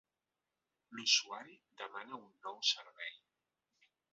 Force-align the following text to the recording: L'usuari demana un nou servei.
L'usuari 0.99 1.59
demana 1.83 2.19
un 2.23 2.27
nou 2.49 2.59
servei. 2.73 3.17